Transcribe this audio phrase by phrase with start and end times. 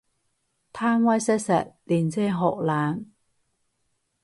[0.73, 3.05] 貪威識食，練精學懶